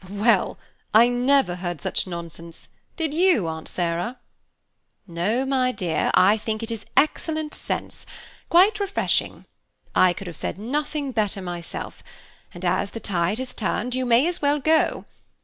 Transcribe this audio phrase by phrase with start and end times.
[0.09, 0.57] "Well!
[0.95, 4.17] I never heard such nonsense; did you, Aunt Sarah?"
[5.05, 8.07] "No, my dear, I think it is excellent sense,
[8.49, 9.45] quite refreshing.
[9.93, 12.01] I could have said nothing better myself,
[12.51, 15.05] and as the tide has turned, you may as well go.